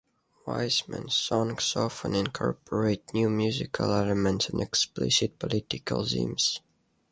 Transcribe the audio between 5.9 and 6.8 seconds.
themes.